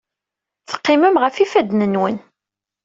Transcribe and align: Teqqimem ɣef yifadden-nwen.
Teqqimem 0.69 1.15
ɣef 1.23 1.35
yifadden-nwen. 1.37 2.17